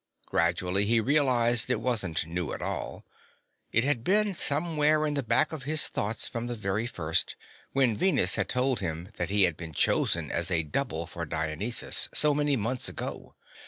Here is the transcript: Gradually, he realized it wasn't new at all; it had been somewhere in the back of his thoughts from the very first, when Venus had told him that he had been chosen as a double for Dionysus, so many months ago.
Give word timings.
Gradually, 0.25 0.85
he 0.87 0.99
realized 0.99 1.69
it 1.69 1.79
wasn't 1.79 2.25
new 2.25 2.53
at 2.53 2.61
all; 2.63 3.05
it 3.71 3.83
had 3.83 4.03
been 4.03 4.33
somewhere 4.33 5.05
in 5.05 5.13
the 5.13 5.21
back 5.21 5.51
of 5.51 5.61
his 5.65 5.87
thoughts 5.89 6.27
from 6.27 6.47
the 6.47 6.55
very 6.55 6.87
first, 6.87 7.35
when 7.73 7.95
Venus 7.95 8.33
had 8.33 8.49
told 8.49 8.79
him 8.79 9.11
that 9.17 9.29
he 9.29 9.43
had 9.43 9.55
been 9.55 9.73
chosen 9.75 10.31
as 10.31 10.49
a 10.49 10.63
double 10.63 11.05
for 11.05 11.23
Dionysus, 11.27 12.09
so 12.15 12.33
many 12.33 12.55
months 12.55 12.89
ago. 12.89 13.35